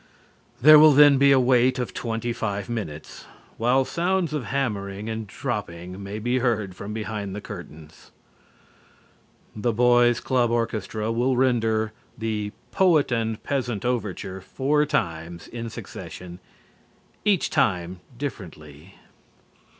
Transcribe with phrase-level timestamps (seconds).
[0.63, 3.25] There will then be a wait of twenty five minutes,
[3.57, 8.09] while sounds of hammering and dropping may be heard from behind the curtains.
[9.55, 16.39] The Boys' Club orchestra will render the "Poet and Peasant Overture" four times in succession,
[17.23, 18.95] each time differently.